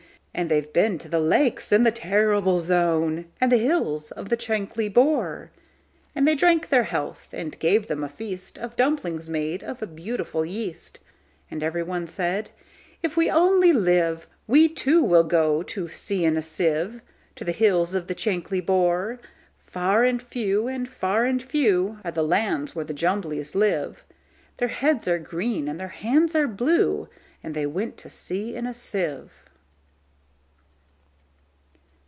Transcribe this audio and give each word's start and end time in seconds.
For 0.33 0.45
they've 0.45 0.71
been 0.71 0.97
to 0.99 1.09
the 1.09 1.19
Lakes, 1.19 1.73
and 1.73 1.85
the 1.85 1.91
Torrible 1.91 2.61
Zone, 2.61 3.25
And 3.41 3.51
the 3.51 3.57
hills 3.57 4.11
of 4.11 4.29
the 4.29 4.37
Chankly 4.37 4.87
Bore."And 4.87 6.25
they 6.25 6.35
drank 6.35 6.69
their 6.69 6.85
health, 6.85 7.27
and 7.33 7.59
gave 7.59 7.87
them 7.87 8.01
a 8.01 8.07
feastOf 8.07 8.77
dumplings 8.77 9.27
made 9.29 9.61
of 9.61 9.93
beautiful 9.93 10.45
yeast; 10.45 10.99
And 11.51 11.61
every 11.61 11.83
one 11.83 12.07
said, 12.07 12.49
"If 13.03 13.17
we 13.17 13.29
only 13.29 13.73
live, 13.73 14.25
We, 14.47 14.69
too, 14.69 15.03
will 15.03 15.25
go 15.25 15.63
to 15.63 15.89
sea 15.89 16.23
in 16.23 16.37
a 16.37 16.41
sieve, 16.41 17.01
To 17.35 17.43
the 17.43 17.51
hills 17.51 17.93
of 17.93 18.07
the 18.07 18.15
Chankly 18.15 18.61
Bore."Far 18.65 20.05
and 20.05 20.21
few, 20.23 20.85
far 20.85 21.25
and 21.25 21.43
few, 21.43 21.99
Are 22.05 22.11
the 22.11 22.23
lands 22.23 22.73
where 22.73 22.85
the 22.85 22.93
Jumblies 22.93 23.53
live:Their 23.53 24.69
heads 24.69 25.09
are 25.09 25.19
green, 25.19 25.67
and 25.67 25.77
their 25.77 25.89
hands 25.89 26.35
are 26.35 26.47
blue; 26.47 27.09
And 27.43 27.53
they 27.53 27.65
went 27.65 27.97
to 27.97 28.09
sea 28.09 28.55
in 28.55 28.65
a 28.65 28.73
sieve. 28.73 29.43